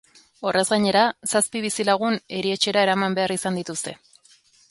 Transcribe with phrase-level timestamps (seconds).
[0.51, 1.03] Horrez gainera,
[1.33, 3.95] zazpi bizilagun erietxera eraman behar izan dituzte.